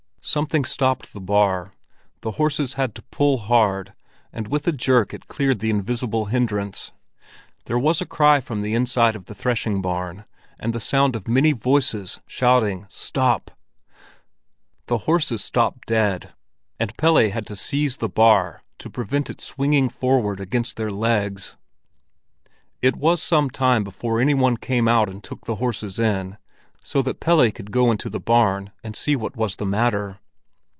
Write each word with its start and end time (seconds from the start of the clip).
Something 0.23 0.65
stopped 0.65 1.11
the 1.11 1.19
bar, 1.19 1.73
the 2.21 2.33
horses 2.33 2.73
had 2.73 2.93
to 2.93 3.01
pull 3.01 3.39
hard, 3.39 3.93
and 4.31 4.47
with 4.47 4.67
a 4.67 4.71
jerk 4.71 5.15
it 5.15 5.27
cleared 5.27 5.59
the 5.59 5.71
invisible 5.71 6.25
hindrance. 6.25 6.91
There 7.65 7.79
was 7.79 7.99
a 7.99 8.05
cry 8.05 8.39
from 8.39 8.61
the 8.61 8.75
inside 8.75 9.15
of 9.15 9.25
the 9.25 9.33
threshing 9.33 9.81
barn, 9.81 10.25
and 10.59 10.73
the 10.73 10.79
sound 10.79 11.15
of 11.15 11.27
many 11.27 11.53
voices 11.53 12.19
shouting 12.27 12.85
"Stop!" 12.87 13.49
The 14.85 14.99
horses 15.09 15.43
stopped 15.43 15.87
dead, 15.87 16.31
and 16.79 16.95
Pelle 16.97 17.29
had 17.31 17.47
to 17.47 17.55
seize 17.55 17.97
the 17.97 18.07
bar 18.07 18.61
to 18.77 18.91
prevent 18.91 19.29
it 19.29 19.41
swinging 19.41 19.89
forward 19.89 20.39
against 20.39 20.77
their 20.77 20.91
legs. 20.91 21.57
It 22.79 22.95
was 22.95 23.23
some 23.23 23.49
time 23.49 23.83
before 23.83 24.21
any 24.21 24.35
one 24.35 24.55
came 24.57 24.87
out 24.87 25.09
and 25.09 25.21
took 25.21 25.45
the 25.45 25.55
horses 25.55 25.97
in, 25.99 26.37
so 26.83 26.99
that 27.03 27.19
Pelle 27.19 27.51
could 27.51 27.69
go 27.69 27.91
into 27.91 28.09
the 28.09 28.19
barn 28.19 28.71
and 28.83 28.95
see 28.95 29.15
what 29.15 29.35
was 29.35 29.57
the 29.57 29.67
matter. 29.67 30.17